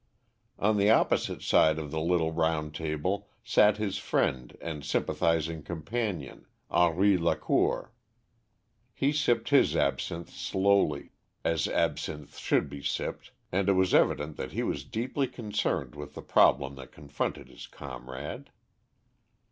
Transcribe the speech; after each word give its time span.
On 0.57 0.77
the 0.77 0.89
opposite 0.89 1.43
side 1.43 1.77
of 1.77 1.91
the 1.91 2.01
little 2.01 2.31
round 2.31 2.73
table 2.73 3.27
sat 3.43 3.77
his 3.77 3.99
friend 3.99 4.57
and 4.59 4.83
sympathising 4.83 5.61
companion, 5.61 6.47
Henri 6.71 7.19
Lacour. 7.19 7.93
He 8.95 9.11
sipped 9.13 9.49
his 9.49 9.75
absinthe 9.75 10.31
slowly, 10.31 11.11
as 11.45 11.67
absinthe 11.67 12.35
should 12.39 12.67
be 12.67 12.81
sipped, 12.81 13.29
and 13.51 13.69
it 13.69 13.73
was 13.73 13.93
evident 13.93 14.37
that 14.37 14.53
he 14.53 14.63
was 14.63 14.83
deeply 14.85 15.27
concerned 15.27 15.93
with 15.93 16.15
the 16.15 16.23
problem 16.23 16.73
that 16.77 16.91
confronted 16.91 17.47
his 17.47 17.67
comrade. 17.67 18.49